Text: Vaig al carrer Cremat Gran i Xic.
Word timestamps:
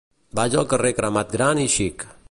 Vaig 0.39 0.55
al 0.61 0.65
carrer 0.71 0.93
Cremat 1.01 1.31
Gran 1.37 1.63
i 1.67 1.71
Xic. 1.77 2.09